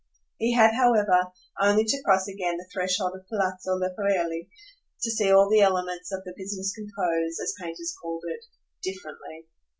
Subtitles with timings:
[0.39, 1.31] He had however
[1.61, 4.49] only to cross again the threshold of Palazzo Leporelli
[5.03, 8.43] to see all the elements of the business compose, as painters called it,
[8.81, 9.45] differently.